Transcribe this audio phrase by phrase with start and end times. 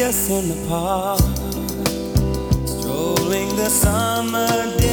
[0.00, 1.20] See us in the park,
[2.66, 4.89] strolling the summer days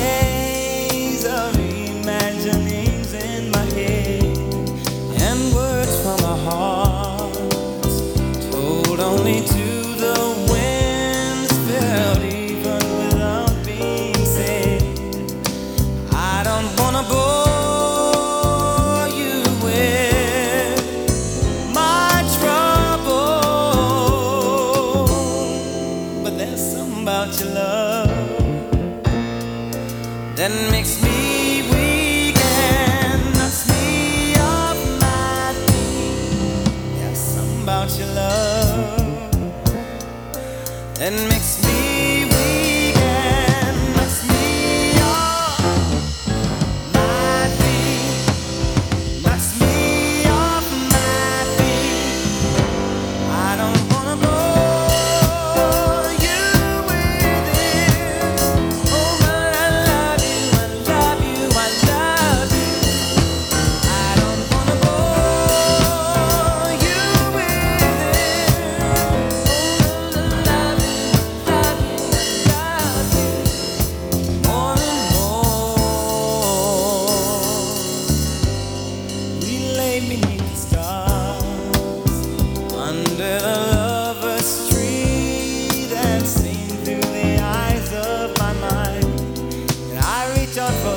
[90.58, 90.97] I reach out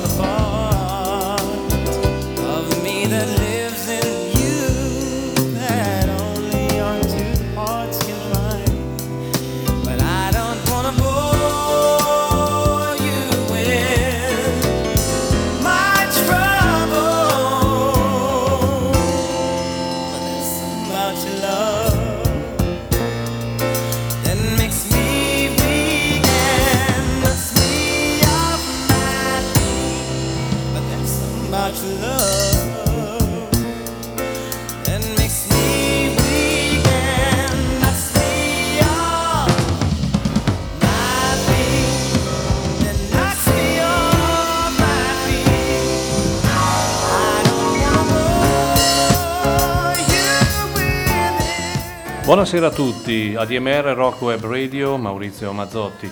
[52.51, 56.11] Buonasera a tutti, ADMR Rock Web Radio, Maurizio Mazzotti.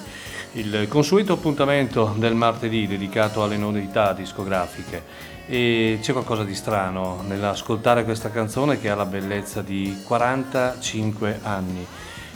[0.53, 5.03] Il consueto appuntamento del martedì dedicato alle novità discografiche.
[5.45, 11.85] E c'è qualcosa di strano nell'ascoltare questa canzone che ha la bellezza di 45 anni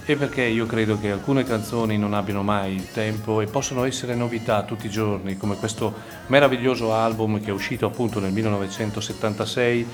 [0.06, 4.16] e perché io credo che alcune canzoni non abbiano mai il tempo e possono essere
[4.16, 5.94] novità tutti i giorni come questo
[6.28, 9.88] meraviglioso album che è uscito appunto nel 1976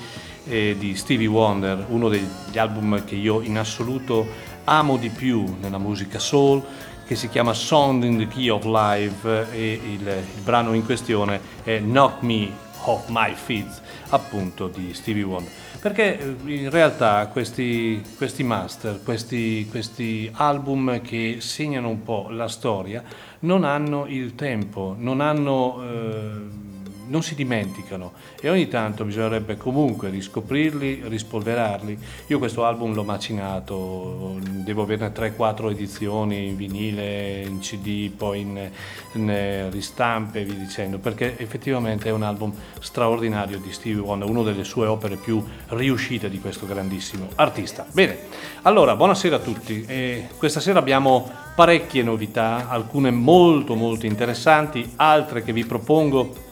[0.46, 4.26] eh, di Stevie Wonder, uno degli album che io in assoluto
[4.64, 6.62] amo di più nella musica soul,
[7.06, 11.40] che si chiama Song in the Key of Life e il, il brano in questione
[11.62, 12.50] è Knock Me
[12.84, 15.52] Off My Feet, appunto di Stevie Wonder.
[15.80, 22.48] Perché eh, in realtà questi, questi master, questi, questi album che segnano un po' la
[22.48, 23.02] storia,
[23.40, 25.82] non hanno il tempo, non hanno...
[25.82, 26.68] eh,
[27.10, 31.98] non si dimenticano e ogni tanto bisognerebbe comunque riscoprirli, rispolverarli.
[32.28, 38.70] Io questo album l'ho macinato, devo averne 3-4 edizioni in vinile, in CD, poi in,
[39.12, 44.42] in ristampe e via dicendo, perché effettivamente è un album straordinario di Stevie Wonder, una
[44.42, 47.86] delle sue opere più riuscite di questo grandissimo artista.
[47.90, 48.18] Bene,
[48.62, 49.84] allora buonasera a tutti.
[49.86, 56.48] E questa sera abbiamo parecchie novità, alcune molto molto interessanti, altre che vi propongo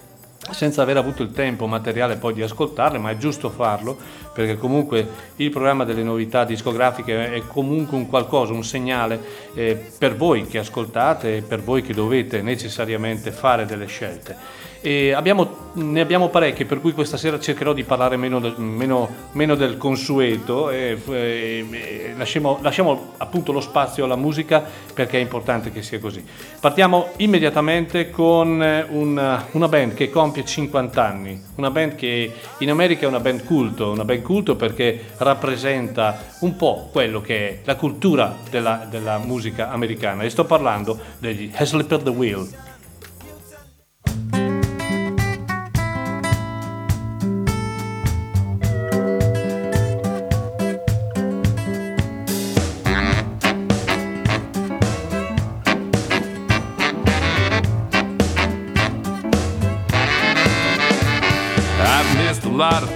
[0.51, 3.97] senza aver avuto il tempo materiale poi di ascoltarle, ma è giusto farlo
[4.33, 9.21] perché comunque il programma delle novità discografiche è comunque un qualcosa, un segnale
[9.55, 14.67] eh, per voi che ascoltate e per voi che dovete necessariamente fare delle scelte.
[15.15, 19.77] Abbiamo, ne abbiamo parecchie, per cui questa sera cercherò di parlare meno, meno- meno del
[19.77, 24.65] consueto e, e- e lasciamo, lasciamo appunto lo spazio alla musica
[24.95, 26.25] perché è importante che sia così.
[26.61, 32.71] Partiamo immediatamente con eh, una, una band che compie 50 anni, una band che in
[32.71, 37.59] America è una band culto, una band culto perché rappresenta un po' quello che è
[37.65, 42.68] la cultura della, della musica americana e sto parlando degli Slipper the Wheel.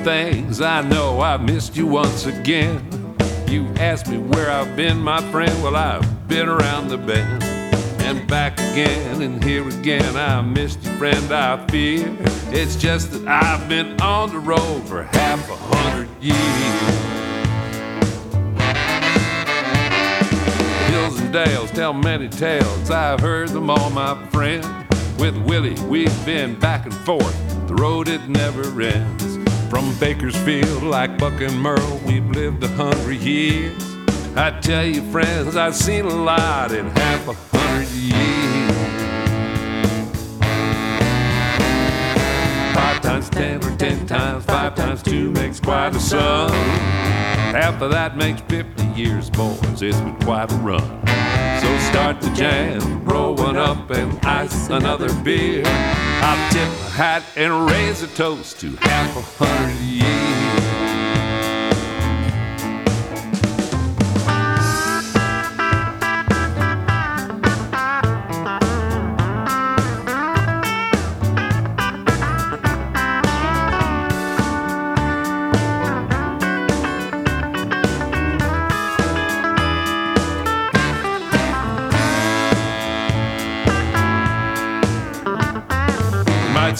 [0.04, 0.60] Things.
[0.60, 3.16] I know I've missed you once again.
[3.48, 5.62] You ask me where I've been, my friend.
[5.62, 7.42] Well, I've been around the bend
[8.02, 10.16] and back again, and here again.
[10.16, 11.32] I missed you, friend.
[11.32, 12.16] I fear
[12.54, 16.36] it's just that I've been on the road for half a hundred years.
[20.90, 22.90] Hills and dales tell many tales.
[22.90, 24.64] I've heard them all, my friend.
[25.18, 27.68] With Willie, we've been back and forth.
[27.68, 29.31] The road it never ends.
[29.72, 33.82] From Bakersfield, like Buck and Merle, we've lived a hundred years.
[34.36, 38.12] I tell you, friends, I've seen a lot in half a hundred years.
[42.74, 46.50] Five times ten or ten times five times two makes quite a sum.
[46.50, 49.80] Half of that makes 50 years, boys.
[49.80, 51.21] It's been quite a run.
[51.62, 55.62] So start the jam, roll one up and ice another beer.
[55.64, 60.31] I'll tip my hat and raise a toast to half a hundred years.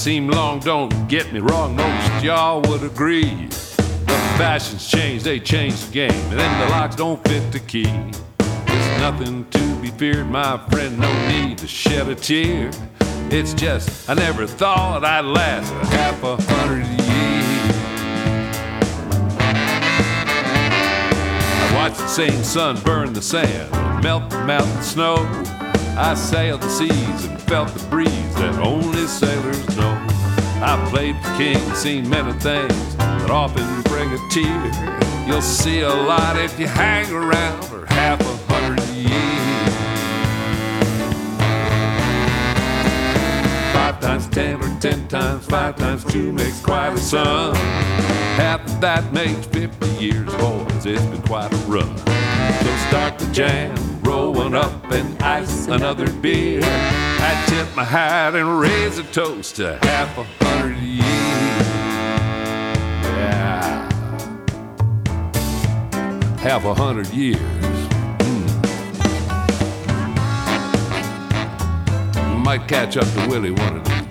[0.03, 3.47] Seem long, don't get me wrong, most y'all would agree.
[3.47, 7.85] The fashions change, they change the game, and then the locks don't fit the key.
[8.39, 12.73] There's nothing to be feared, my friend, no need to shed a tear.
[13.31, 17.77] It's just, I never thought I'd last a half a hundred years.
[21.61, 23.71] I watched the same sun burn the sand,
[24.03, 25.15] melt the mountain snow.
[25.97, 29.82] I sailed the seas and felt the breeze that only sailors know.
[30.65, 35.27] I played the king, seen many things that often bring a tear.
[35.27, 39.13] You'll see a lot if you hang around for half a hundred years.
[43.75, 47.57] Five times ten or ten times five times two makes quite a sum.
[48.37, 50.87] Half of that makes 50 years, boys.
[50.87, 51.99] It's been quite a run.
[51.99, 56.61] So start the jam, roll one up and ice another beer.
[56.63, 61.07] I tip my hat and raise a toast to half a hundred years.
[63.03, 63.89] Yeah.
[66.39, 67.41] Half a hundred years.
[68.21, 68.45] Hmm.
[72.43, 74.02] Might catch up to Willie one of these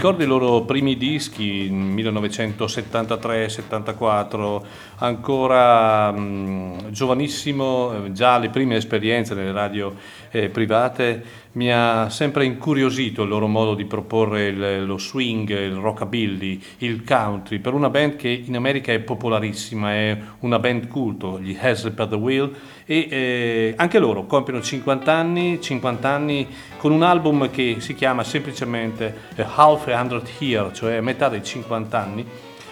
[0.00, 4.62] Ricordo i loro primi dischi, 1973-74,
[4.96, 9.94] ancora mh, giovanissimo, eh, già le prime esperienze nelle radio
[10.30, 11.22] eh, private,
[11.52, 17.02] mi ha sempre incuriosito il loro modo di proporre il- lo swing, il rockabilly, il
[17.04, 21.92] country, per una band che in America è popolarissima, è una band culto, gli Hazel
[21.92, 22.52] per the Wheel,
[22.84, 28.22] e eh, anche loro compiono 50 anni, 50 anni con un album che si chiama
[28.24, 32.26] semplicemente eh, Half a Hundred Year, cioè metà dei 50 anni,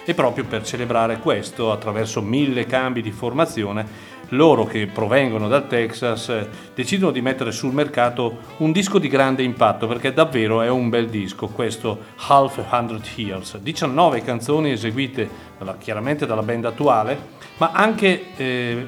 [0.05, 3.85] e proprio per celebrare questo, attraverso mille cambi di formazione,
[4.29, 9.43] loro che provengono dal Texas eh, decidono di mettere sul mercato un disco di grande
[9.43, 13.57] impatto perché davvero è un bel disco, questo Half Hundred Years.
[13.57, 15.47] 19 canzoni eseguite
[15.79, 17.17] chiaramente dalla band attuale,
[17.57, 18.85] ma anche eh,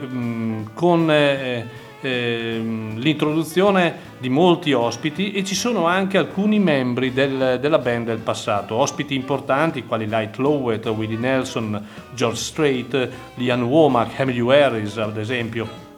[0.74, 7.80] con eh, ehm, l'introduzione di molti ospiti e ci sono anche alcuni membri del- della
[7.80, 14.42] band del passato, ospiti importanti quali Light Lowett, Willie Nelson, George Strait, Liam Womack, Emily
[14.50, 15.90] Harris ad esempio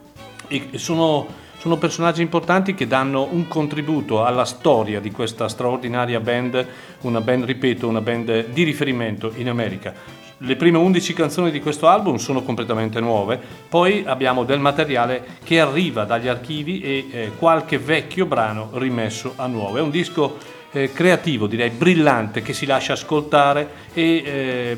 [0.47, 1.25] e sono,
[1.57, 6.65] sono personaggi importanti che danno un contributo alla storia di questa straordinaria band,
[7.01, 10.21] una band, ripeto, una band di riferimento in America.
[10.45, 15.61] Le prime 11 canzoni di questo album sono completamente nuove, poi abbiamo del materiale che
[15.61, 19.77] arriva dagli archivi e eh, qualche vecchio brano rimesso a nuovo.
[19.77, 20.37] È un disco
[20.71, 24.77] eh, creativo, direi brillante, che si lascia ascoltare e eh,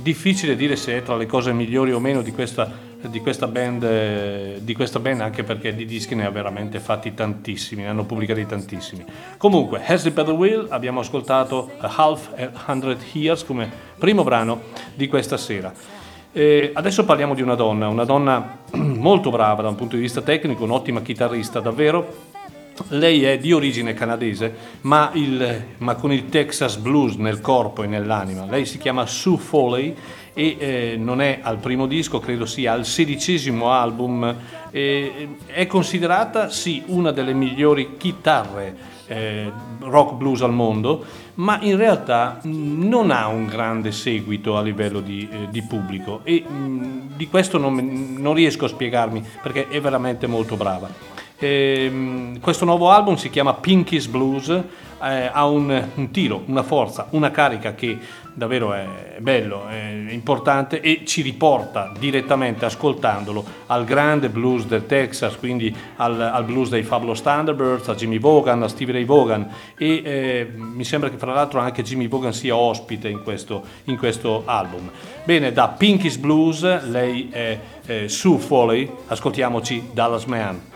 [0.00, 2.66] difficile dire se è tra le cose migliori o meno di questa,
[3.08, 7.14] di questa, band, eh, di questa band, anche perché di dischi ne ha veramente fatti
[7.14, 9.04] tantissimi, ne hanno pubblicati tantissimi.
[9.36, 14.62] Comunque, Has by the Wheel abbiamo ascoltato A Half a Hundred Years come primo brano
[14.94, 15.72] di questa sera.
[16.32, 20.20] Eh, adesso parliamo di una donna, una donna molto brava da un punto di vista
[20.20, 22.34] tecnico, un'ottima chitarrista davvero,
[22.88, 27.86] Lei è di origine canadese, ma, il, ma, con il Texas Blues nel corpo e
[27.86, 28.44] nell'anima.
[28.44, 29.96] Lei si chiama Sue Foley
[30.38, 34.36] e eh, non è al primo disco, credo sia al sedicesimo album.
[34.70, 38.76] Eh, è considerata sì una delle migliori chitarre
[39.06, 39.50] eh,
[39.80, 41.04] rock blues al mondo,
[41.36, 46.20] ma in realtà mh, non ha un grande seguito a livello di, eh, di pubblico
[46.22, 50.88] e mh, di questo non, non riesco a spiegarmi perché è veramente molto brava.
[51.38, 57.06] Eh, questo nuovo album si chiama Pinky's Blues, eh, ha un, un, tiro, una forza,
[57.10, 57.98] una carica che
[58.36, 65.36] davvero è bello, è importante e ci riporta direttamente ascoltandolo al grande blues del Texas,
[65.36, 70.02] quindi al, al blues dei Fabulous Thunderbirds, a Jimmy Vaughan, a Stevie Ray Vaughan e
[70.04, 74.42] eh, mi sembra che fra l'altro anche Jimmy Vaughan sia ospite in questo, in questo
[74.44, 74.90] album.
[75.24, 80.74] Bene, da Pinky's Blues lei è eh, Sue Foley, ascoltiamoci Dallas Man.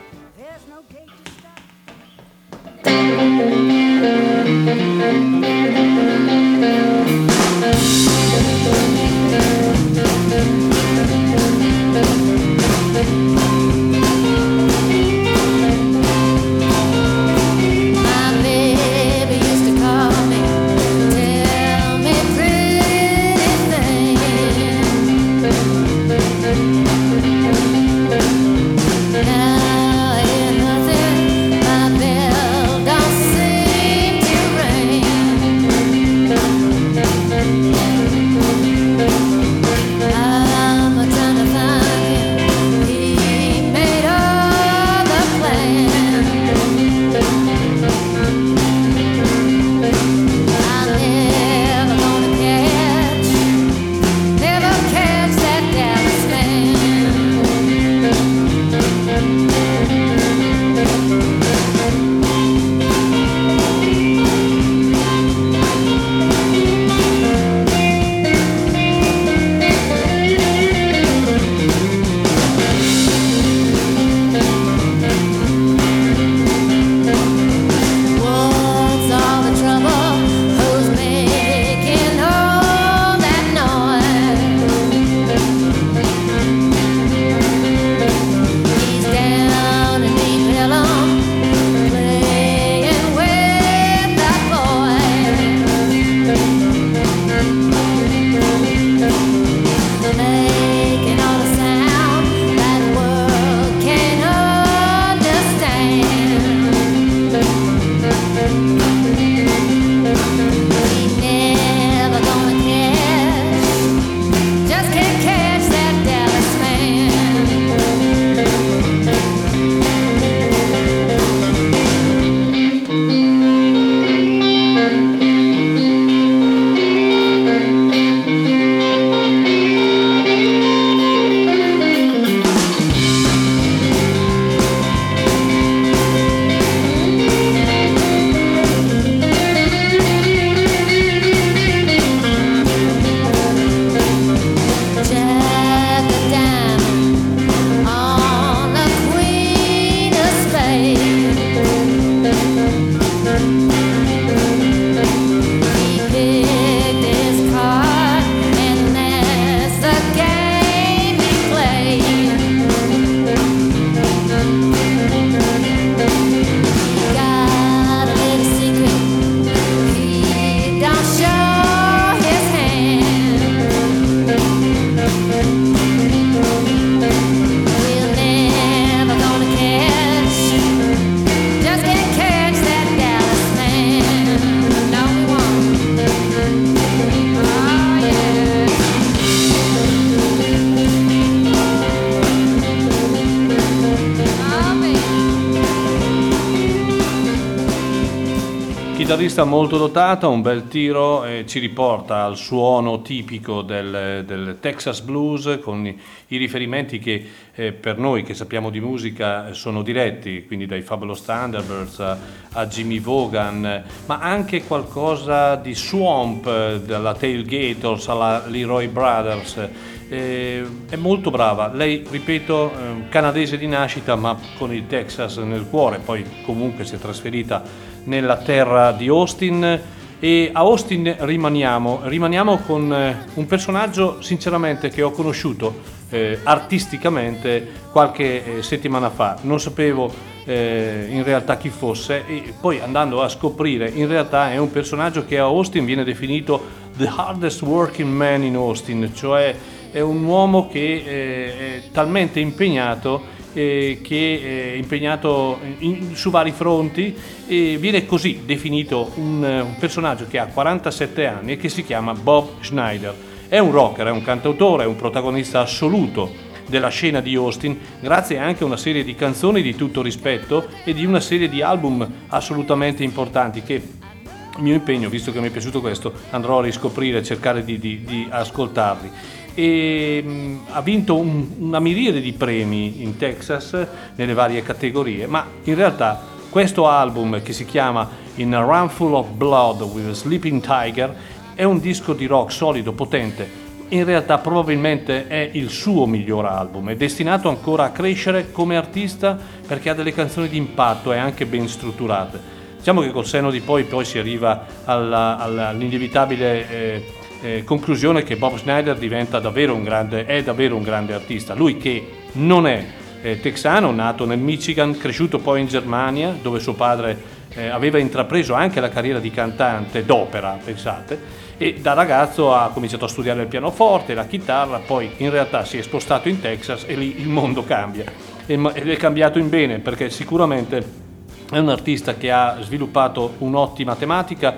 [199.40, 205.00] Chitarrista molto dotata, un bel tiro, e ci riporta al suono tipico del, del Texas
[205.00, 210.44] Blues con i, i riferimenti che eh, per noi che sappiamo di musica sono diretti,
[210.46, 212.18] quindi dai Fabulous Thunderbirds a,
[212.52, 219.68] a Jimmy Vaughan, ma anche qualcosa di Swamp, dalla Tailgaters alla Leroy Brothers.
[220.08, 225.68] Eh, è molto brava, lei ripeto eh, canadese di nascita ma con il Texas nel
[225.70, 227.62] cuore, poi comunque si è trasferita
[228.04, 229.80] nella terra di Austin.
[230.22, 237.66] E a Austin rimaniamo, rimaniamo con eh, un personaggio sinceramente che ho conosciuto eh, artisticamente
[237.90, 239.38] qualche eh, settimana fa.
[239.42, 240.12] Non sapevo
[240.44, 242.26] eh, in realtà chi fosse.
[242.26, 246.78] E poi andando a scoprire in realtà è un personaggio che a Austin viene definito
[246.96, 249.54] the hardest working man in Austin, cioè
[249.90, 256.52] è un uomo che eh, è talmente impegnato eh, che è impegnato in, su vari
[256.52, 257.14] fronti
[257.46, 262.12] e viene così definito un, un, personaggio che ha 47 anni e che si chiama
[262.12, 263.14] Bob Schneider.
[263.48, 268.38] È un rocker, è un cantautore, è un protagonista assoluto della scena di Austin, grazie
[268.38, 272.08] anche a una serie di canzoni di tutto rispetto e di una serie di album
[272.28, 277.18] assolutamente importanti che il mio impegno, visto che mi è piaciuto questo, andrò a riscoprire
[277.18, 279.10] e cercare di, di, di ascoltarli
[279.54, 285.46] e mh, ha vinto un, una miriade di premi in Texas nelle varie categorie, ma
[285.64, 290.14] in realtà questo album che si chiama In a Run Full of Blood with a
[290.14, 291.14] Sleeping Tiger
[291.54, 293.68] è un disco di rock solido, potente.
[293.90, 299.38] In realtà probabilmente è il suo miglior album, è destinato ancora a crescere come artista
[299.66, 302.58] perché ha delle canzoni di impatto e anche ben strutturate.
[302.78, 307.04] Diciamo che col senno di poi poi si arriva alla, alla, all'inevitabile eh,
[307.42, 308.96] eh, conclusione che Bob Schneider
[309.40, 311.54] davvero grande, è davvero un grande artista.
[311.54, 312.84] Lui che non è
[313.22, 318.54] eh, texano, nato nel Michigan, cresciuto poi in Germania, dove suo padre eh, aveva intrapreso
[318.54, 323.48] anche la carriera di cantante d'opera, pensate, e da ragazzo ha cominciato a studiare il
[323.48, 327.64] pianoforte, la chitarra, poi in realtà si è spostato in Texas e lì il mondo
[327.64, 328.04] cambia.
[328.46, 331.08] Ed è cambiato in bene perché sicuramente
[331.50, 334.56] è un artista che ha sviluppato un'ottima tematica,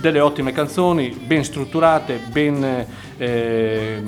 [0.00, 2.86] delle ottime canzoni, ben strutturate, ben
[3.16, 4.02] eh,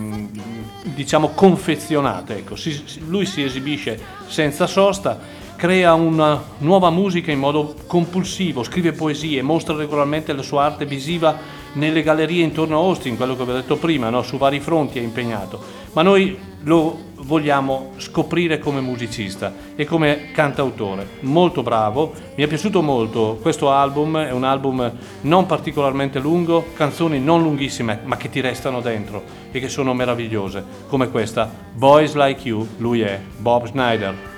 [0.83, 2.39] diciamo confezionate.
[2.39, 2.57] Ecco.
[2.57, 5.19] Si, lui si esibisce senza sosta,
[5.55, 11.39] crea una nuova musica in modo compulsivo, scrive poesie, mostra regolarmente la sua arte visiva
[11.75, 14.23] nelle gallerie intorno a Austin, quello che vi ho detto prima, no?
[14.23, 15.85] su vari fronti è impegnato.
[15.97, 21.07] Ma noi lo vogliamo scoprire come musicista e come cantautore.
[21.21, 27.19] Molto bravo, mi è piaciuto molto questo album, è un album non particolarmente lungo, canzoni
[27.19, 32.47] non lunghissime ma che ti restano dentro e che sono meravigliose, come questa Boys Like
[32.47, 34.36] You, lui è Bob Schneider.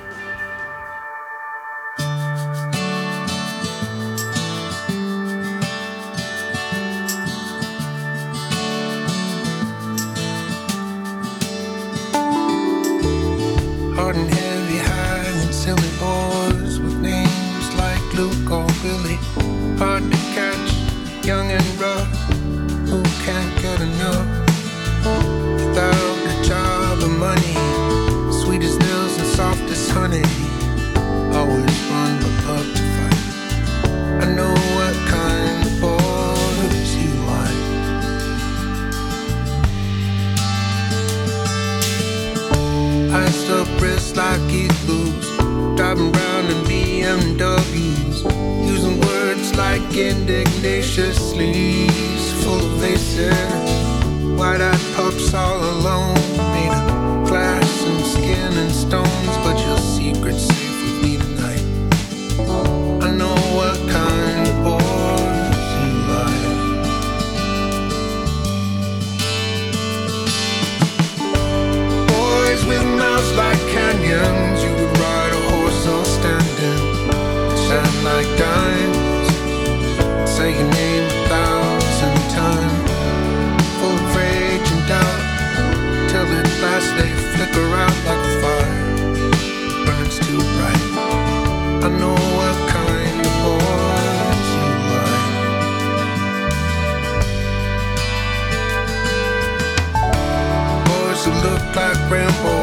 [102.11, 102.57] Rambo.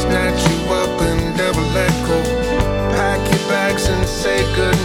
[0.00, 2.18] Snatch you up and never let go.
[2.96, 4.81] Pack your bags and say goodbye.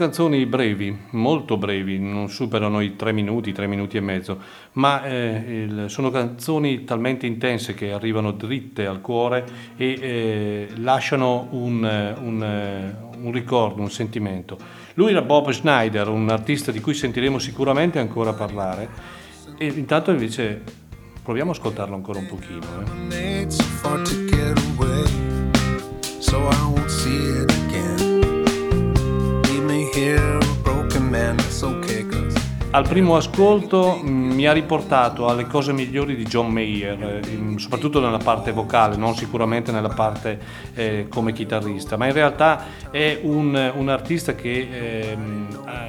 [0.00, 4.40] Canzoni brevi, molto brevi, non superano i tre minuti, tre minuti e mezzo,
[4.72, 9.44] ma eh, il, sono canzoni talmente intense che arrivano dritte al cuore
[9.76, 14.56] e eh, lasciano un, un, un ricordo, un sentimento.
[14.94, 18.88] Lui era Bob Schneider, un artista di cui sentiremo sicuramente ancora parlare,
[19.58, 20.62] e intanto invece
[21.22, 22.60] Proviamo a ascoltarlo ancora un pochino.
[27.44, 27.59] Eh.
[32.72, 38.00] Al primo ascolto mm, mi ha riportato alle cose migliori di John Mayer, eh, soprattutto
[38.00, 40.38] nella parte vocale, non sicuramente nella parte
[40.74, 45.18] eh, come chitarrista, ma in realtà è un, un artista che eh,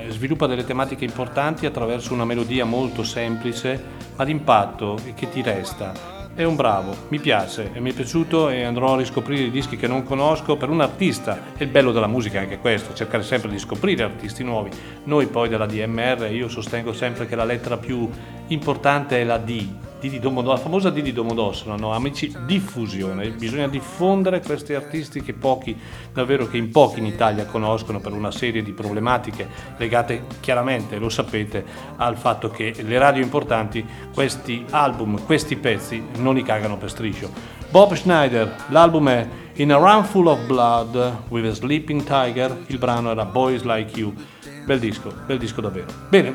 [0.09, 6.20] sviluppa delle tematiche importanti attraverso una melodia molto semplice ma d'impatto e che ti resta
[6.33, 9.87] è un bravo, mi piace mi è piaciuto e andrò a riscoprire i dischi che
[9.87, 11.37] non conosco per un artista.
[11.57, 14.69] E il bello della musica è anche questo, cercare sempre di scoprire artisti nuovi.
[15.05, 18.09] Noi poi della DMR, io sostengo sempre che la lettera più
[18.53, 19.67] importante è la D,
[19.99, 21.93] D di Domodossola, la famosa D di Domodossola, no?
[21.93, 25.77] amici, diffusione, bisogna diffondere questi artisti che pochi,
[26.11, 31.09] davvero che in pochi in Italia conoscono per una serie di problematiche legate chiaramente, lo
[31.09, 31.63] sapete,
[31.97, 37.59] al fatto che le radio importanti questi album, questi pezzi non li cagano per striscio.
[37.69, 42.77] Bob Schneider, l'album è In a Run Full of Blood with a Sleeping Tiger, il
[42.77, 44.13] brano era Boys Like You,
[44.65, 45.87] bel disco, bel disco davvero.
[46.09, 46.33] Bene,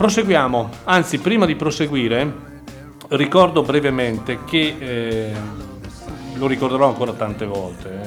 [0.00, 2.32] proseguiamo, anzi prima di proseguire
[3.08, 5.32] ricordo brevemente che, eh,
[6.36, 8.00] lo ricorderò ancora tante volte,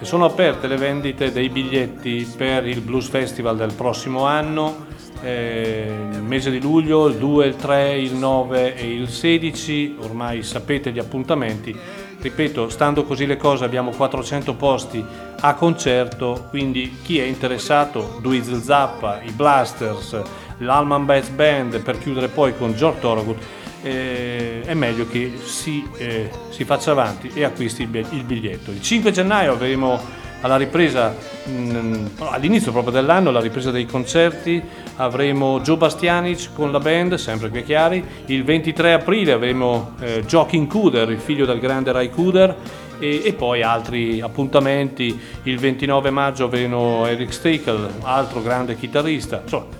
[0.00, 4.86] eh, sono aperte le vendite dei biglietti per il Blues Festival del prossimo anno,
[5.20, 10.42] eh, il mese di luglio, il 2, il 3, il 9 e il 16, ormai
[10.42, 11.78] sapete gli appuntamenti.
[12.20, 15.04] Ripeto, stando così le cose abbiamo 400 posti
[15.40, 22.28] a concerto, quindi chi è interessato, Dweezil Zappa, i Blasters, l'Alman Bass Band per chiudere
[22.28, 23.36] poi con George Thorogood,
[23.82, 28.70] eh, è meglio che si, eh, si, faccia avanti e acquisti il, biglietto.
[28.70, 30.00] Il 5 gennaio avremo
[30.40, 34.62] alla ripresa, mh, mm, all'inizio proprio dell'anno, la ripresa dei concerti,
[34.96, 38.04] avremo Joe Bastianic con la band, sempre qui chiari.
[38.26, 42.56] Il 23 aprile avremo eh, Joaquin Kuder, il figlio del grande Ray Kuder.
[43.00, 45.16] E, e, poi altri appuntamenti.
[45.44, 49.40] Il 29 maggio avremo Eric Stakel, altro grande chitarrista.
[49.40, 49.77] Insomma,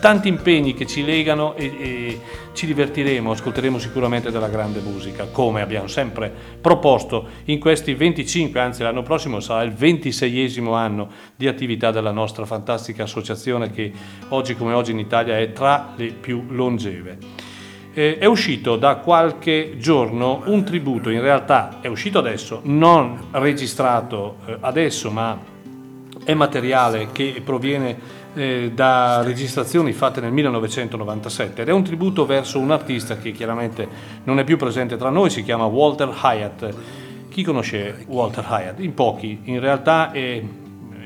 [0.00, 2.20] tanti impegni che ci legano e, e,
[2.52, 8.82] ci divertiremo, ascolteremo sicuramente della grande musica, come abbiamo sempre proposto in questi 25, anzi
[8.82, 13.92] l'anno prossimo sarà il 26esimo anno di attività della nostra fantastica associazione che
[14.30, 17.18] oggi come oggi in Italia è tra le più longeve.
[17.92, 24.36] Eh, è uscito da qualche giorno un tributo, in realtà è uscito adesso, non registrato
[24.46, 25.38] eh, adesso, ma
[26.24, 32.58] è materiale che proviene eh, da registrazioni fatte nel 1997 ed è un tributo verso
[32.58, 33.88] un artista che chiaramente
[34.24, 36.74] non è più presente tra noi, si chiama Walter Hyatt.
[37.28, 38.80] Chi conosce Walter Hyatt?
[38.80, 40.42] In pochi, in realtà è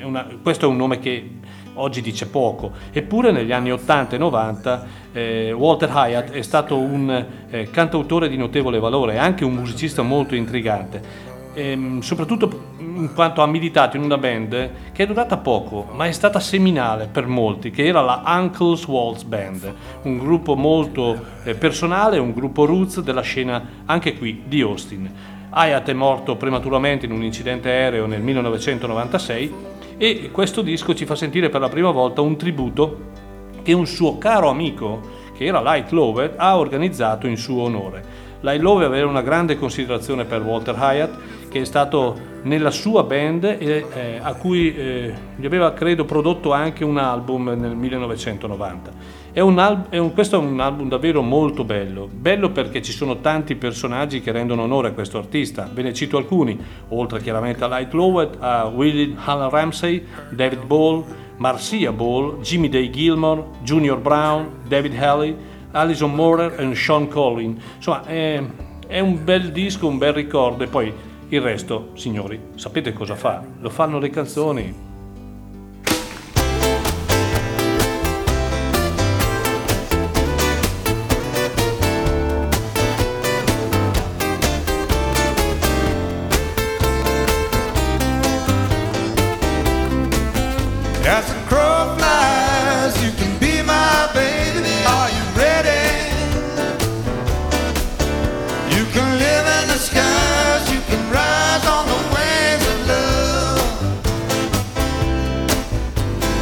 [0.02, 1.30] una, questo è un nome che
[1.74, 7.26] oggi dice poco, eppure negli anni 80 e 90 eh, Walter Hyatt è stato un
[7.50, 13.42] eh, cantautore di notevole valore e anche un musicista molto intrigante ehm, soprattutto in quanto
[13.42, 17.70] ha militato in una band che è durata poco, ma è stata seminale per molti,
[17.70, 23.22] che era la Uncle's Waltz Band, un gruppo molto eh, personale, un gruppo roots della
[23.22, 25.10] scena anche qui di Austin.
[25.50, 29.54] Hayat è morto prematuramente in un incidente aereo nel 1996
[29.96, 33.22] e questo disco ci fa sentire per la prima volta un tributo
[33.62, 38.24] che un suo caro amico, che era Light Lovett, ha organizzato in suo onore.
[38.40, 43.44] Light Lovett aveva una grande considerazione per Walter Hyatt che è stato nella sua band
[43.44, 48.90] e eh, a cui eh, gli aveva credo prodotto anche un album nel 1990.
[49.30, 52.90] È un al- è un, questo è un album davvero molto bello, bello perché ci
[52.90, 57.62] sono tanti personaggi che rendono onore a questo artista, ve ne cito alcuni, oltre chiaramente
[57.62, 61.04] a Light Lowett, a Willie Allen Ramsey, David Ball,
[61.36, 65.36] Marcia Ball, Jimmy Day Gilmore, Junior Brown, David Haley,
[65.70, 67.56] Alison Morer e Sean Collin.
[67.76, 68.42] Insomma, è,
[68.88, 73.42] è un bel disco, un bel ricordo e poi il resto, signori, sapete cosa fa?
[73.60, 74.93] Lo fanno le canzoni.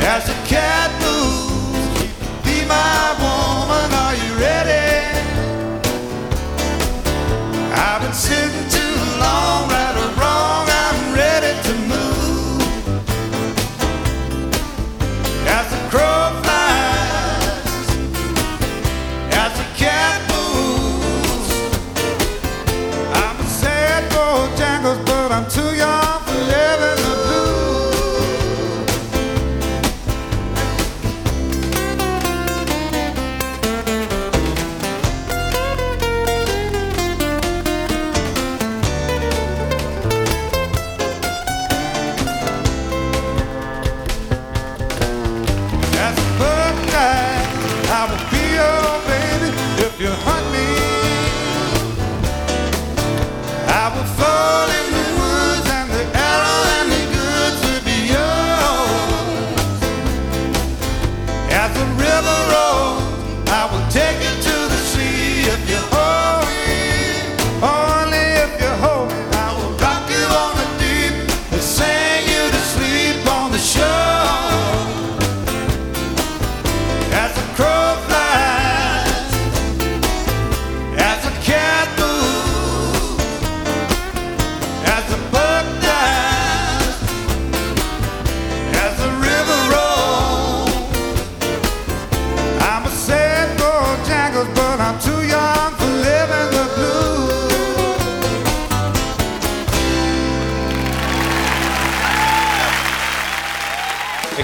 [0.05, 0.82] as a cat.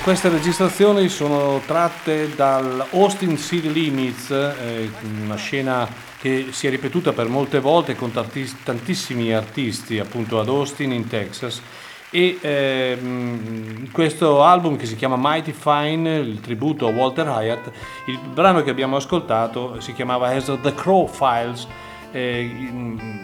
[0.08, 4.90] Queste registrazioni sono tratte dal Austin City Limits, eh,
[5.22, 5.86] una scena
[6.18, 11.06] che si è ripetuta per molte volte con tanti- tantissimi artisti appunto ad Austin in
[11.08, 11.60] Texas.
[12.08, 17.70] E ehm, questo album che si chiama Mighty Fine, il tributo a Walter Hyatt,
[18.06, 21.66] il brano che abbiamo ascoltato si chiamava As The Crow Files
[22.12, 22.50] eh,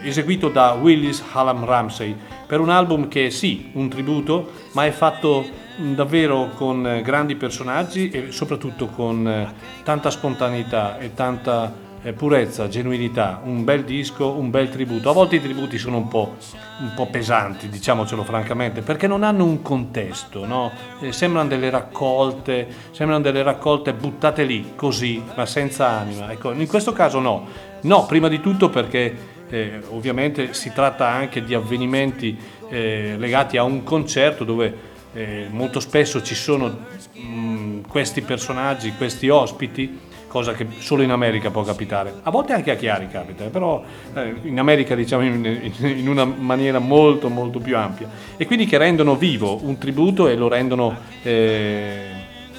[0.03, 2.15] eseguito da Willis Hallam Ramsey
[2.47, 7.37] per un album che è sì un tributo ma è fatto davvero con eh, grandi
[7.37, 14.31] personaggi e soprattutto con eh, tanta spontaneità e tanta eh, purezza, genuinità, un bel disco,
[14.31, 15.11] un bel tributo.
[15.11, 16.37] A volte i tributi sono un po',
[16.81, 20.71] un po' pesanti, diciamocelo francamente, perché non hanno un contesto, no?
[21.09, 26.31] Sembrano delle raccolte, sembrano delle raccolte buttate lì, così, ma senza anima.
[26.31, 27.47] Ecco, in questo caso no.
[27.81, 32.37] No, prima di tutto perché eh, ovviamente si tratta anche di avvenimenti
[32.69, 39.29] eh, legati a un concerto dove eh, molto spesso ci sono mh, questi personaggi, questi
[39.29, 42.13] ospiti, cosa che solo in America può capitare.
[42.25, 43.83] A volte anche a Chiari capita, eh, però
[44.15, 48.09] eh, in America diciamo in, in una maniera molto molto più ampia.
[48.37, 52.09] E quindi che rendono vivo un tributo e lo rendono, eh,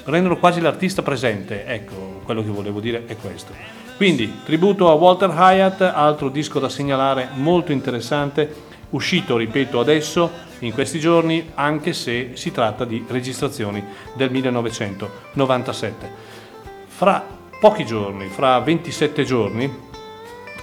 [0.04, 1.66] rendono quasi l'artista presente.
[1.66, 3.52] Ecco, quello che volevo dire è questo.
[3.98, 8.54] Quindi, tributo a Walter Hyatt, altro disco da segnalare molto interessante,
[8.90, 16.10] uscito, ripeto, adesso, in questi giorni, anche se si tratta di registrazioni del 1997.
[16.86, 17.24] Fra
[17.58, 19.84] pochi giorni, fra 27 giorni,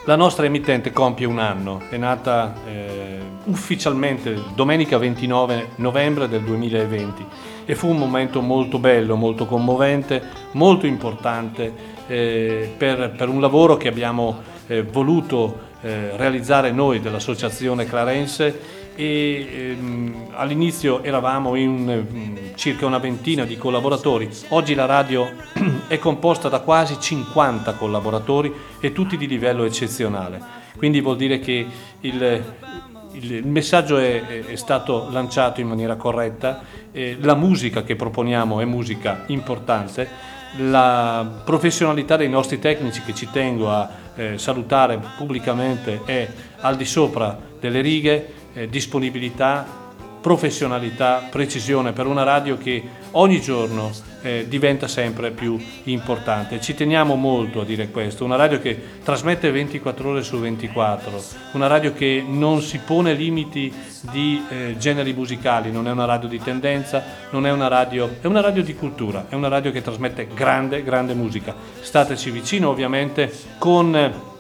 [0.06, 7.26] la nostra emittente compie un anno, è nata eh, ufficialmente domenica 29 novembre del 2020
[7.66, 11.74] e fu un momento molto bello, molto commovente, molto importante
[12.08, 19.48] eh, per, per un lavoro che abbiamo eh, voluto eh, realizzare noi dell'Associazione Clarense e
[19.52, 25.30] ehm, all'inizio eravamo in mm, circa una ventina di collaboratori, oggi la radio
[25.88, 30.42] è composta da quasi 50 collaboratori e tutti di livello eccezionale,
[30.78, 31.66] quindi vuol dire che
[32.00, 32.44] il,
[33.12, 38.66] il, messaggio è- è stato lanciato in maniera corretta, eh, la musica che proponiamo è
[38.66, 46.28] musica importante, la professionalità dei nostri tecnici che ci tengo a eh, salutare pubblicamente è
[46.62, 49.83] al di sopra delle righe, eh, disponibilità,
[50.24, 52.82] professionalità, precisione per una radio che
[53.12, 56.62] ogni giorno eh, diventa sempre più importante.
[56.62, 61.68] Ci teniamo molto a dire questo, una radio che trasmette 24 ore su 24, una
[61.68, 63.72] radio che non si pone limiti
[64.12, 68.26] di eh, generi musicali, non è una radio di tendenza, non è una radio, è
[68.26, 71.54] una radio di cultura, è una radio che trasmette grande, grande musica.
[71.82, 74.32] Stateci vicino ovviamente con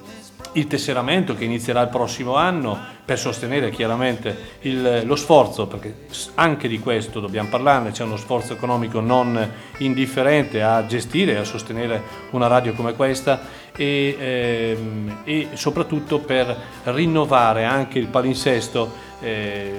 [0.53, 6.67] il tesseramento che inizierà il prossimo anno per sostenere chiaramente il- lo sforzo, perché anche
[6.67, 12.01] di questo dobbiamo parlarne, c'è uno sforzo economico non indifferente a gestire e a sostenere
[12.31, 13.41] una radio come questa
[13.75, 19.71] e, ehm, e soprattutto per rinnovare anche il palinsesto eh,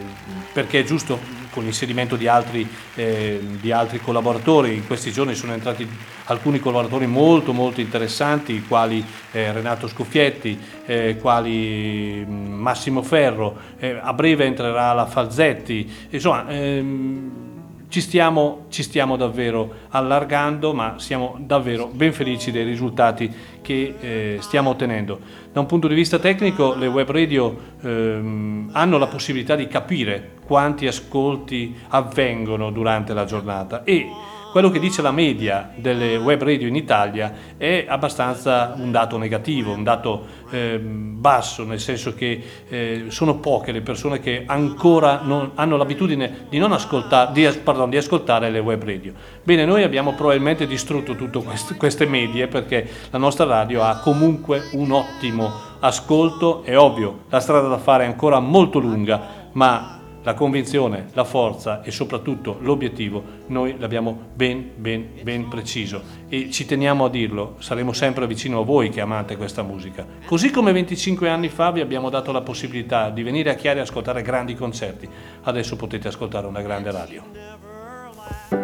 [0.53, 1.19] perché è giusto
[1.51, 5.89] con l'inserimento di altri, eh, di altri collaboratori, in questi giorni sono entrati
[6.25, 13.99] alcuni collaboratori molto molto interessanti, quali eh, Renato Scuffietti, eh, quali mh, Massimo Ferro, eh,
[14.01, 17.53] a breve entrerà la Falzetti, insomma ehm,
[17.89, 23.33] ci stiamo, ci stiamo davvero allargando, ma siamo davvero ben felici dei risultati
[23.63, 25.21] che eh, stiamo ottenendo.
[25.53, 30.33] Da un punto di vista tecnico le web radio ehm, hanno la possibilità di capire
[30.45, 34.09] quanti ascolti avvengono durante la giornata e
[34.55, 39.73] quello che dice la media delle web radio in Italia è abbastanza un dato negativo,
[39.73, 45.51] un dato eh, basso, nel senso che eh, sono poche le persone che ancora non,
[45.57, 49.13] hanno l'abitudine di, non ascoltare, di, pardon, di, ascoltare le web radio.
[49.43, 51.43] Bene, noi abbiamo probabilmente distrutto tutte
[51.77, 57.67] queste medie perché la nostra radio ha comunque un ottimo ascolto, è ovvio, la strada
[57.67, 59.94] da fare è ancora molto lunga, ma
[60.25, 66.65] la convinzione, la forza e soprattutto l'obiettivo noi l'abbiamo ben ben ben preciso e ci
[66.65, 70.05] teniamo a dirlo, saremo sempre vicino a voi che amate questa musica.
[70.25, 73.83] Così come 25 anni fa vi abbiamo dato la possibilità di venire a Chiari a
[73.83, 75.09] ascoltare grandi concerti,
[75.43, 78.64] adesso potete ascoltare una grande radio.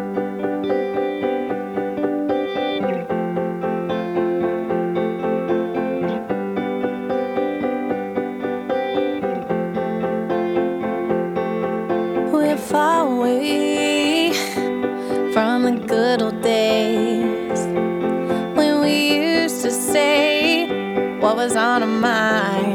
[21.31, 22.70] What was on our mind.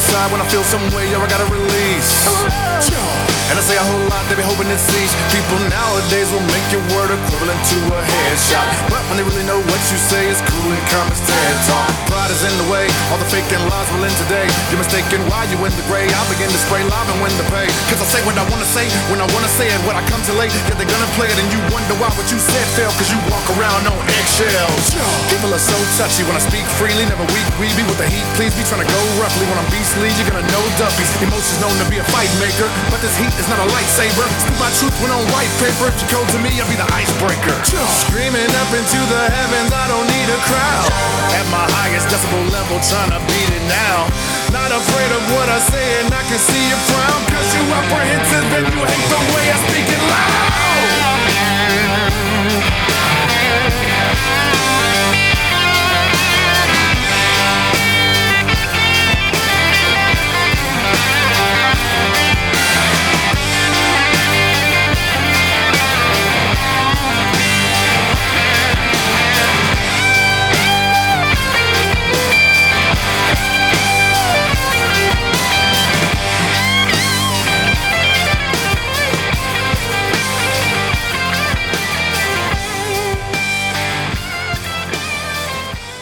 [0.00, 3.29] Inside when I feel some way, yo, I gotta release.
[3.50, 5.10] And I say a whole lot, they be hoping it sees.
[5.34, 8.62] People nowadays will make your word equivalent to a headshot.
[8.86, 10.78] But when they really know what you say is cool and
[11.10, 11.90] as TED talk.
[12.06, 14.46] Pride is in the way, all the fake and lies will end today.
[14.70, 16.06] You're mistaken why you in the gray.
[16.06, 17.66] I begin to spray live and win the pay.
[17.90, 20.22] Cause I say what I wanna say, when I wanna say it, when I come
[20.30, 20.54] to late.
[20.70, 22.94] Yeah, they're gonna play it and you wonder why what you said failed.
[23.02, 24.94] Cause you walk around on eggshells.
[25.26, 28.22] People are so touchy when I speak freely, never weak, weeby with the heat.
[28.38, 30.14] Please be trying to go roughly when I'm beastly.
[30.14, 32.70] You're gonna know Duffy's emotions known to be a fight maker.
[32.94, 34.28] But this heat is not a lightsaber.
[34.44, 35.88] Speak my truth when on white paper.
[35.88, 37.56] If you go to me, I'll be the icebreaker.
[38.04, 40.92] Screaming up into the heavens, I don't need a crowd.
[41.32, 44.12] At my highest decibel level, trying to beat it now.
[44.52, 47.20] not afraid of what I say, and I can see you frown.
[47.32, 51.99] Cause you apprehensive and you hate the way I speak it loud.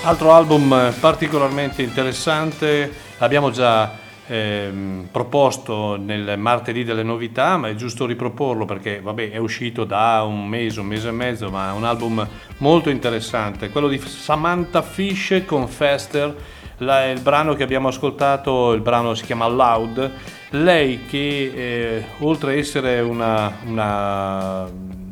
[0.09, 3.93] Altro album eh, particolarmente interessante, l'abbiamo già
[4.27, 10.23] ehm, proposto nel martedì delle novità, ma è giusto riproporlo perché vabbè, è uscito da
[10.23, 14.81] un mese, un mese e mezzo, ma è un album molto interessante, quello di Samantha
[14.81, 16.35] Fish con Fester,
[16.79, 20.11] la- il brano che abbiamo ascoltato, il brano si chiama Loud,
[20.53, 24.67] lei che eh, oltre a essere una, una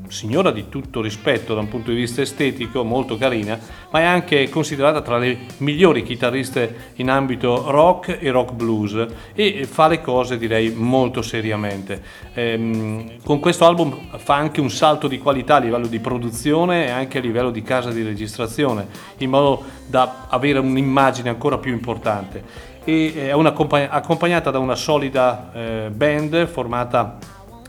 [0.08, 3.58] signora di tutto rispetto da un punto di vista estetico, molto carina,
[3.90, 9.66] ma è anche considerata tra le migliori chitarriste in ambito rock e rock blues e
[9.66, 12.02] fa le cose direi molto seriamente.
[12.34, 16.90] Ehm, con questo album fa anche un salto di qualità a livello di produzione e
[16.90, 18.86] anche a livello di casa di registrazione,
[19.18, 22.74] in modo da avere un'immagine ancora più importante.
[22.84, 27.18] E è una compagn- accompagnata da una solida eh, band formata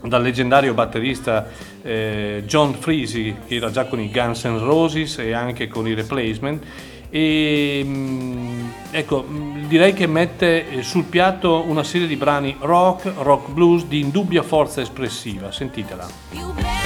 [0.02, 1.46] dal leggendario batterista
[1.82, 5.94] eh, John Freese che era già con i Guns N' Roses e anche con i
[5.94, 6.64] Replacement.
[7.10, 13.12] E mm, ecco mm, direi che mette eh, sul piatto una serie di brani rock,
[13.18, 15.50] rock blues di indubbia forza espressiva.
[15.50, 16.77] Sentitela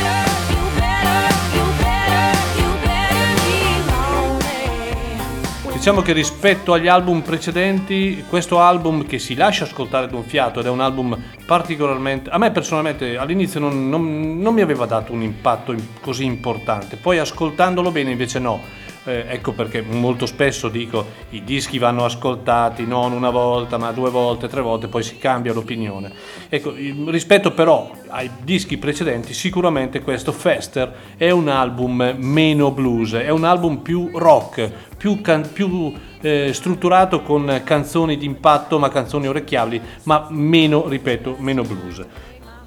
[5.83, 10.61] Diciamo che rispetto agli album precedenti, questo album che si lascia ascoltare da un fiato
[10.61, 12.31] ed è un album particolarmente...
[12.31, 17.19] A me personalmente all'inizio non, non- non mi aveva dato un impatto così importante, poi
[17.19, 18.63] ascoltandolo bene invece no.
[19.05, 24.11] Eh, ecco perché molto spesso dico i dischi vanno ascoltati non una volta ma due
[24.11, 26.13] volte, tre volte, poi si cambia l'opinione.
[26.49, 26.73] Ecco,
[27.07, 33.43] rispetto però ai dischi precedenti, sicuramente questo Fester è un album meno blues, è un
[33.43, 40.29] album più rock, più, can- più, eh, strutturato con canzoni d'impatto ma canzoni orecchiabili, ma
[40.31, 42.07] meno, ripeto, meno blues.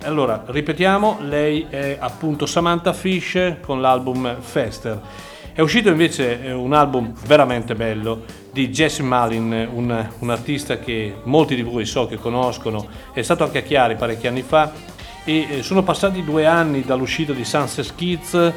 [0.03, 5.33] Allora, ripetiamo, lei è appunto Samantha Fish con l'album Fester.
[5.55, 11.15] È uscito invece eh, un album veramente bello di Jesse Malin, un, un artista che
[11.23, 14.73] molti di voi so che conoscono, è stato anche a Chiari parecchi anni fa
[15.23, 18.53] e eh, sono passati due anni dall'uscita di Sunset Kids,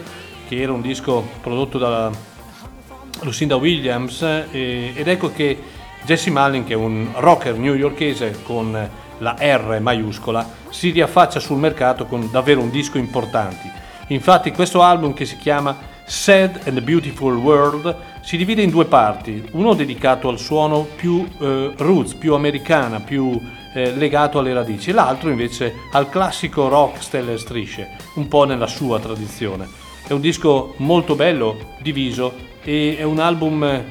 [0.49, 2.11] che era un disco prodotto da
[3.20, 5.57] Lucinda Williams, eh, ed ecco che
[6.05, 12.07] Jesse Malin, che è un rocker newyorkese con la R maiuscola, si riaffaccia sul mercato
[12.07, 13.72] con davvero un disco importante.
[14.09, 19.44] Infatti questo album che si chiama Sad and Beautiful World si divide in due parti,
[19.52, 23.38] uno dedicato al suono più eh, roots, più americana, più
[23.74, 28.66] eh, legato alle radici, l'altro invece al classico rock stelle e strisce, un po' nella
[28.66, 29.68] sua tradizione.
[30.06, 32.32] È un disco molto bello, diviso,
[32.64, 33.84] e è un album, eh,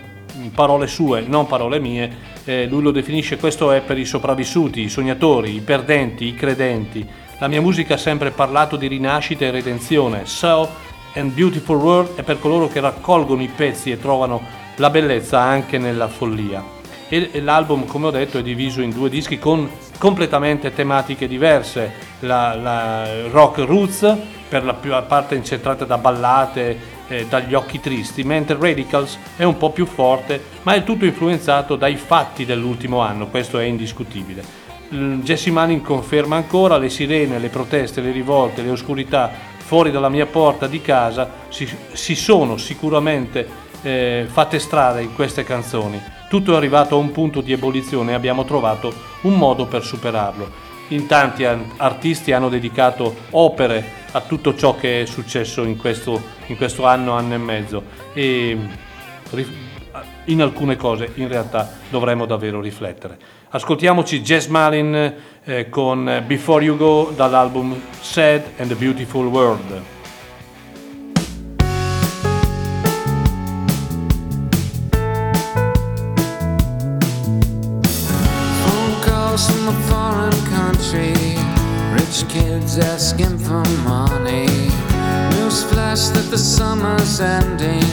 [0.56, 2.12] parole sue, non parole mie,
[2.46, 7.08] eh, lui lo definisce questo è per i sopravvissuti, i sognatori, i perdenti, i credenti.
[7.40, 10.26] La mia musica ha sempre parlato di rinascita e redenzione.
[10.26, 10.86] So
[11.18, 14.42] and Beautiful World è per coloro che raccolgono i pezzi e trovano
[14.76, 16.64] la bellezza anche nella follia.
[17.10, 22.06] E l'album, come ho detto, è diviso in due dischi con completamente tematiche diverse.
[22.20, 24.16] La, la rock roots,
[24.50, 29.58] per la più parte incentrata da ballate, eh, dagli occhi tristi, mentre Radicals è un
[29.58, 34.66] po' più forte, ma è tutto influenzato dai fatti dell'ultimo anno, questo è indiscutibile.
[34.90, 40.26] Jesse Manning conferma ancora le sirene, le proteste, le rivolte, le oscurità fuori dalla mia
[40.26, 43.46] porta di casa si, si sono sicuramente
[43.82, 46.02] eh, fatte strada in queste canzoni.
[46.30, 48.94] Tutto è arrivato a un punto di ebollizione e abbiamo trovato
[49.24, 50.50] un modo per superarlo.
[50.90, 56.22] In tanti an- artisti hanno dedicato opere a tutto ciò che è successo in questo,
[56.46, 58.58] in questo anno, anno e mezzo e
[60.26, 63.18] in alcune cose in realtà dovremmo davvero riflettere.
[63.50, 69.96] Ascoltiamoci Jazz Malin eh, con Before You Go dall'album Sad and the Beautiful World.
[82.30, 84.48] Kids asking for money.
[85.36, 87.84] News flash that the summer's ending.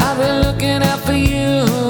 [0.00, 1.81] I'll be looking out for you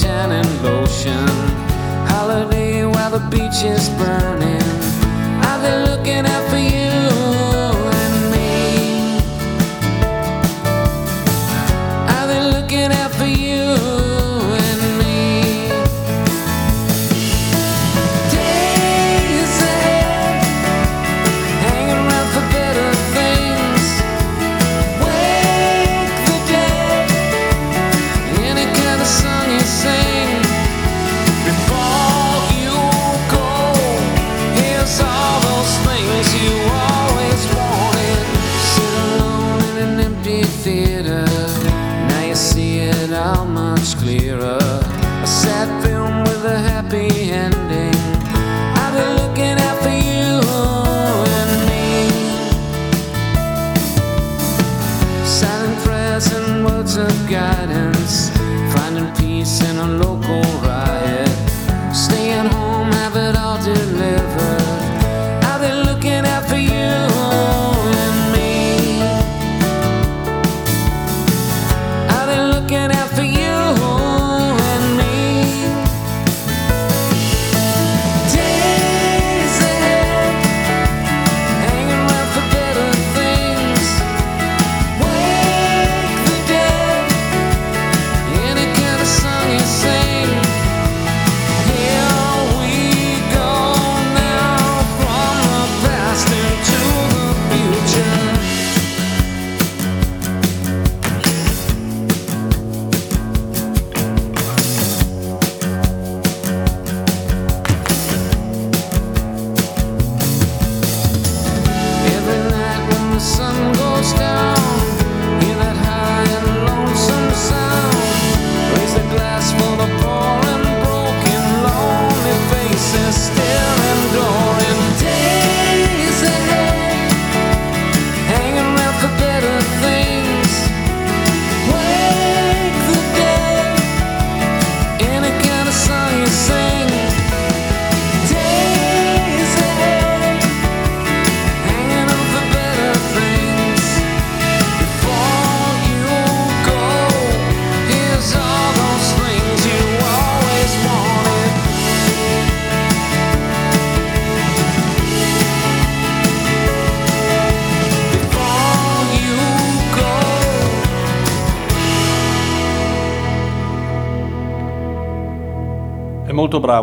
[0.00, 1.26] tanning lotion.
[2.06, 4.62] Holiday while the beach is burning.
[5.48, 6.47] Are they looking out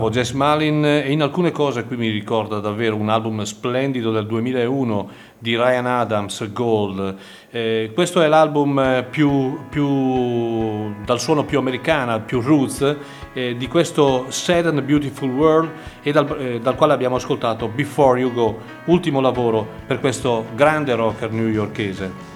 [0.05, 4.25] bravo Jess Malin e in alcune cose qui mi ricorda davvero un album splendido del
[4.27, 7.15] 2001 di Ryan Adams, Gold.
[7.49, 12.95] Eh, questo è l'album eh, più, più dal suono più americana, più roots
[13.33, 15.71] eh, di questo Sad and Beautiful World
[16.03, 20.93] e dal, eh, dal quale abbiamo ascoltato Before You Go, ultimo lavoro per questo grande
[20.95, 22.33] rocker newyorkese.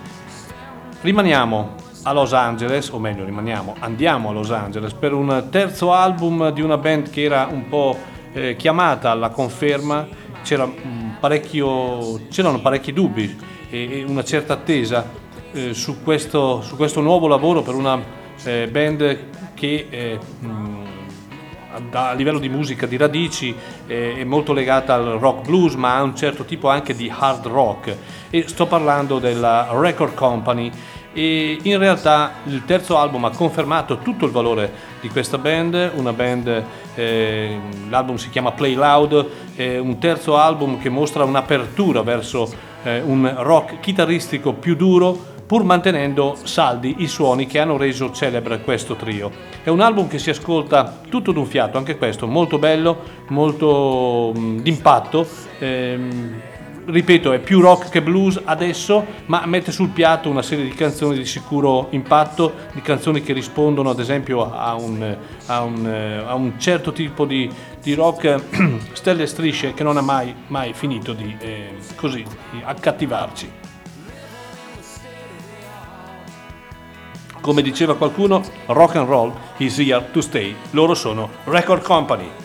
[1.01, 6.51] Rimaniamo a Los Angeles, o meglio rimaniamo, andiamo a Los Angeles per un terzo album
[6.51, 7.97] di una band che era un po'
[8.33, 10.07] eh, chiamata alla conferma,
[10.43, 11.09] c'era mm,
[12.29, 13.37] c'erano parecchi dubbi
[13.69, 15.09] e, e una certa attesa
[15.51, 18.01] eh, su, questo, su questo nuovo lavoro per una
[18.43, 19.17] eh, band
[19.53, 20.83] che eh, mm,
[21.91, 26.01] a livello di musica di radici eh, è molto legata al rock blues ma ha
[26.01, 27.95] un certo tipo anche di hard rock.
[28.29, 30.71] E sto parlando della Record Company
[31.19, 36.13] e in realtà il terzo album ha confermato tutto il valore di questa band, una
[36.13, 36.63] band,
[36.95, 37.59] eh,
[37.89, 42.49] l'album si chiama Play Loud, è un terzo album che mostra un'apertura verso
[42.83, 48.61] eh, un rock chitarristico più duro pur mantenendo saldi i suoni che hanno reso celebre
[48.61, 49.29] questo trio.
[49.61, 52.97] È un album che si ascolta tutto d'un fiato, anche questo molto bello,
[53.27, 55.27] molto d'impatto.
[55.57, 56.41] ehm,
[56.85, 61.17] ripeto, è più rock che blues adesso, ma mette sul piatto una serie di canzoni
[61.17, 66.59] di sicuro impatto, di canzoni che rispondono ad esempio a un, a un, a un
[66.59, 67.49] certo tipo di,
[67.81, 68.41] di rock
[68.93, 73.51] stelle e strisce che non ha mai, mai finito di, eh, così, di accattivarci.
[77.41, 80.55] Come diceva qualcuno, rock and roll is here to stay.
[80.71, 82.38] Loro sono Record Company.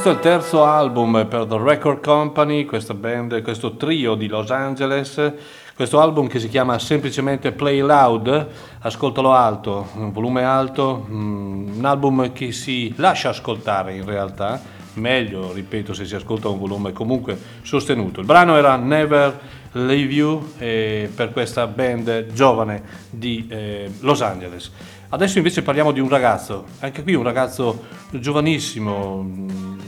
[0.00, 4.48] Questo è il terzo album per The Record Company, questa band, questo trio di Los
[4.52, 5.32] Angeles.
[5.74, 8.46] Questo album che si chiama semplicemente Play Loud,
[8.78, 14.62] ascoltalo alto, volume alto, mm, un album che si lascia ascoltare in realtà,
[14.94, 18.20] meglio, ripeto, se si ascolta un volume comunque sostenuto.
[18.20, 19.36] Il brano era Never
[19.72, 24.70] Leave You eh, per questa band giovane di eh, Los Angeles.
[25.10, 29.78] Adesso invece parliamo di un ragazzo, anche qui un ragazzo giovanissimo, mm,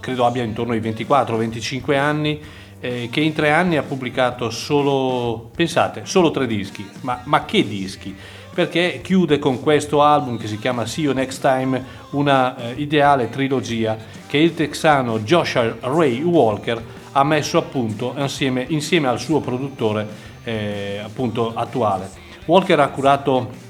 [0.00, 2.40] credo abbia intorno ai 24-25 anni,
[2.80, 6.84] eh, che in tre anni ha pubblicato solo, pensate, solo tre dischi.
[7.02, 8.16] Ma, ma che dischi?
[8.52, 13.30] Perché chiude con questo album che si chiama See You Next Time, una eh, ideale
[13.30, 13.96] trilogia
[14.26, 20.04] che il texano Joshua Ray Walker ha messo a punto insieme, insieme al suo produttore
[20.42, 22.10] eh, appunto attuale.
[22.46, 23.62] Walker ha curato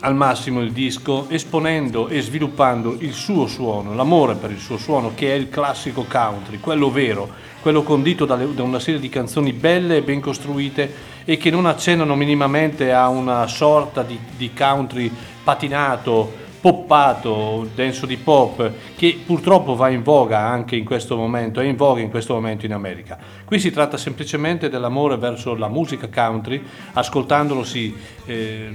[0.00, 5.12] al massimo il disco esponendo e sviluppando il suo suono, l'amore per il suo suono
[5.14, 7.28] che è il classico country, quello vero,
[7.60, 11.66] quello condito dalle- da una serie di canzoni belle e ben costruite e che non
[11.66, 15.12] accennano minimamente a una sorta di, di country
[15.44, 21.64] patinato, poppato, denso di pop, che purtroppo va in voga anche in questo momento, è
[21.64, 23.18] in voga in questo momento in America.
[23.44, 27.94] Qui si tratta semplicemente dell'amore verso la musica country, ascoltandolo si,
[28.26, 28.68] eh,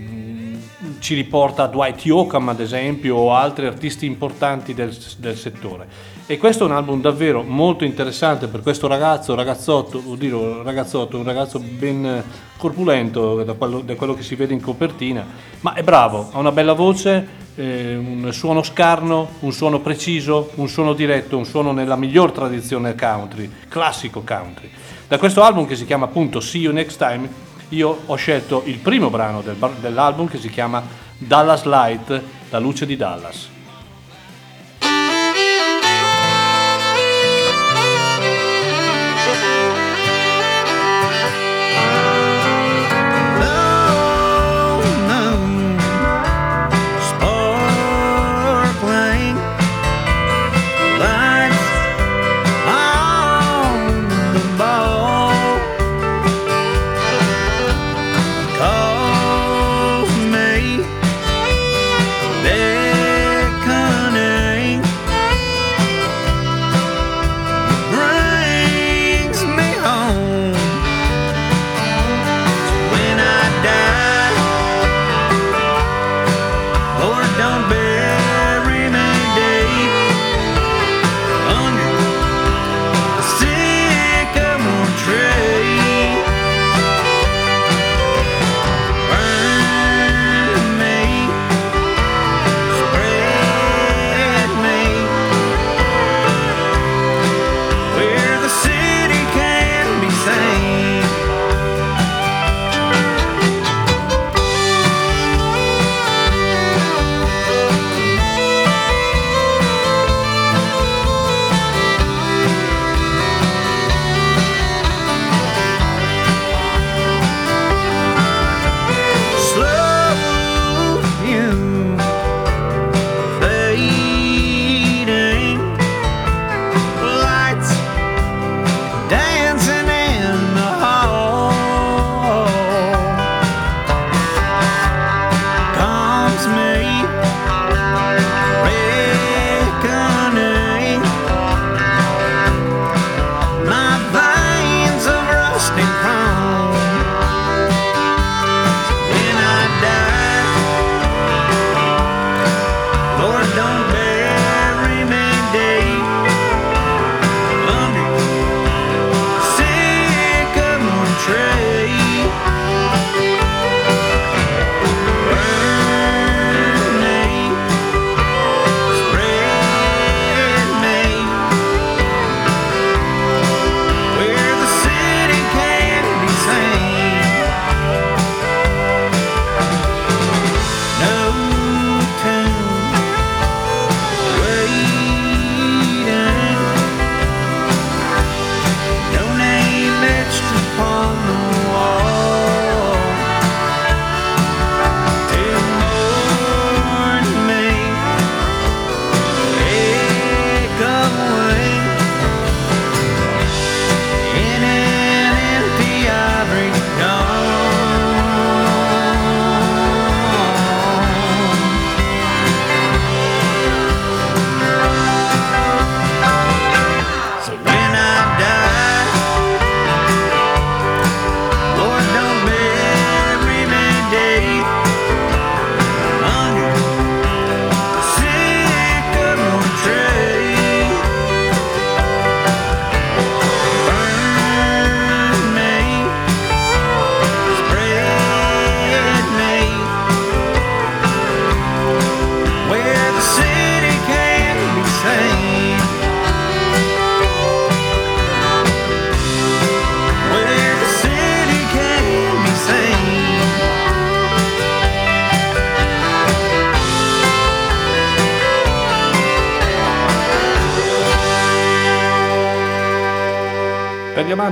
[0.99, 6.13] ci riporta a Dwight Yoakam ad esempio o altri artisti importanti del, del settore.
[6.27, 11.23] E questo è un album davvero molto interessante per questo ragazzo, ragazzotto, dire ragazzotto, un
[11.23, 12.23] ragazzo ben
[12.57, 15.23] corpulento da quello, da quello che si vede in copertina,
[15.59, 20.67] ma è bravo, ha una bella voce, eh, un suono scarno, un suono preciso, un
[20.67, 24.69] suono diretto, un suono nella miglior tradizione country, classico country.
[25.07, 27.27] Da questo album che si chiama appunto See You Next Time,
[27.69, 30.83] io ho scelto il primo brano del dell'album che si chiama
[31.17, 33.54] Dallas Light, la luce di Dallas.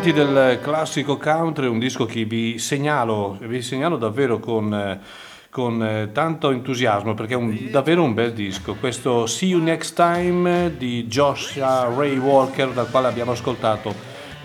[0.04, 5.00] Amanti del classico country, un disco che vi segnalo, vi segnalo davvero con, eh,
[5.50, 8.76] con eh, tanto entusiasmo perché è un- davvero un bel disco.
[8.78, 13.96] Questo See You Next Time di Joshua Ray Walker, dal quale abbiamo ascoltato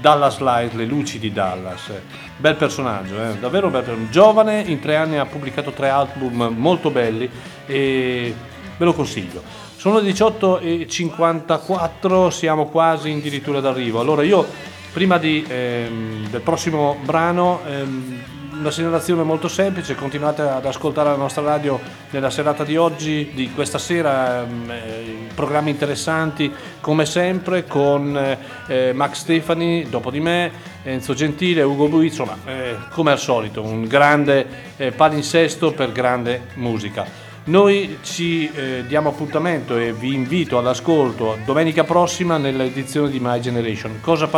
[0.00, 1.90] Dallas Light, le luci di Dallas.
[2.36, 3.36] Bel personaggio, eh?
[3.40, 4.12] davvero un bel personaggio.
[4.12, 7.28] Giovane, in tre anni ha pubblicato tre album molto belli
[7.66, 8.32] e
[8.76, 9.42] ve lo consiglio.
[9.74, 13.98] Sono le 18.54, siamo quasi addirittura d'arrivo.
[14.00, 14.46] Allora io
[14.92, 18.22] Prima di, ehm, del prossimo brano, ehm,
[18.58, 21.78] una segnalazione molto semplice, continuate ad ascoltare la nostra radio
[22.10, 28.36] nella serata di oggi, di questa sera, ehm, eh, programmi interessanti come sempre con
[28.66, 30.50] eh, Max Stefani, dopo di me,
[30.82, 34.46] Enzo Gentile, Ugo Bui, insomma, eh, come al solito, un grande
[34.78, 37.27] eh, palinsesto per grande musica.
[37.48, 44.00] Noi ci eh, diamo appuntamento e vi invito all'ascolto domenica prossima nell'edizione di My Generation.
[44.02, 44.28] Cosa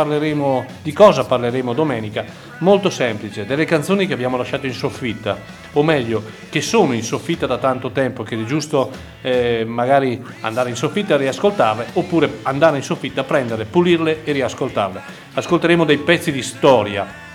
[0.81, 2.23] di cosa parleremo domenica?
[2.59, 5.37] Molto semplice, delle canzoni che abbiamo lasciato in soffitta,
[5.73, 8.89] o meglio, che sono in soffitta da tanto tempo, che è giusto
[9.21, 15.01] eh, magari andare in soffitta e riascoltarle, oppure andare in soffitta, prenderle, pulirle e riascoltarle.
[15.33, 17.29] Ascolteremo dei pezzi di storia,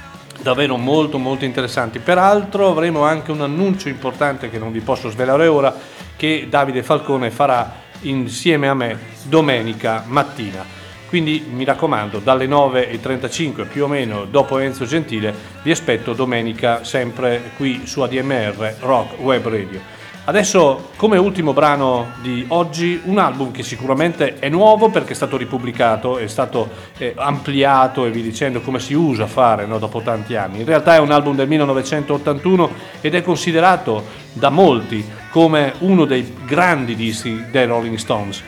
[0.47, 1.99] davvero molto molto interessanti.
[1.99, 5.75] Peraltro avremo anche un annuncio importante che non vi posso svelare ora
[6.15, 10.65] che Davide Falcone farà insieme a me domenica mattina.
[11.09, 17.51] Quindi mi raccomando, dalle 9.35 più o meno dopo Enzo Gentile, vi aspetto domenica sempre
[17.57, 19.96] qui su ADMR Rock Web Radio.
[20.29, 25.37] Adesso, come ultimo brano di oggi, un album che sicuramente è nuovo perché è stato
[25.37, 26.69] ripubblicato, è stato
[26.99, 30.59] eh, ampliato e vi dicendo come si usa fare no, dopo tanti anni.
[30.59, 32.71] In realtà è un album del 1981
[33.03, 34.03] ed è considerato
[34.33, 38.43] da molti come uno dei grandi dischi dei Rolling Stones.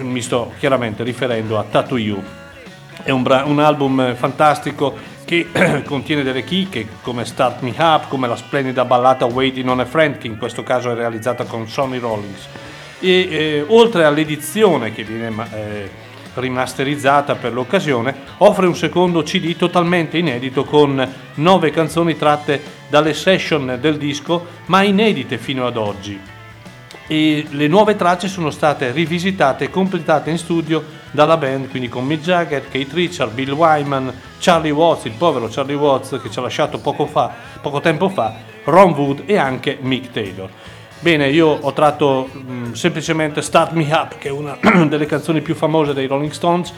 [0.00, 2.22] Mi sto chiaramente riferendo a Tattoo You.
[3.02, 5.46] È un, bra- un album fantastico che
[5.84, 10.16] contiene delle chicche come Start Me Up, come la splendida ballata Waiting on a Friend,
[10.16, 12.46] che in questo caso è realizzata con Sonny Rollins.
[12.98, 15.90] E eh, oltre all'edizione che viene eh,
[16.32, 23.76] rimasterizzata per l'occasione, offre un secondo CD totalmente inedito con nove canzoni tratte dalle session
[23.78, 26.36] del disco, ma inedite fino ad oggi
[27.10, 32.04] e le nuove tracce sono state rivisitate e completate in studio dalla band, quindi con
[32.04, 36.42] Mick Jagger, Kate Richard, Bill Wyman, Charlie Watts, il povero Charlie Watts che ci ha
[36.42, 38.34] lasciato poco, fa, poco tempo fa,
[38.64, 40.50] Ron Wood e anche Mick Taylor.
[41.00, 45.54] Bene, io ho tratto mh, semplicemente Start Me Up, che è una delle canzoni più
[45.54, 46.72] famose dei Rolling Stones,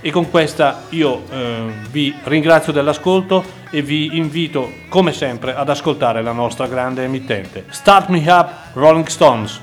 [0.00, 6.22] e con questa io eh, vi ringrazio dell'ascolto e vi invito come sempre ad ascoltare
[6.22, 7.64] la nostra grande emittente.
[7.70, 9.60] Start Me Up, Rolling Stones.